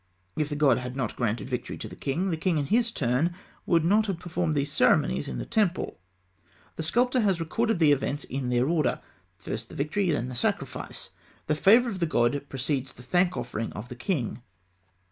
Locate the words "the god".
0.49-0.79, 11.99-12.47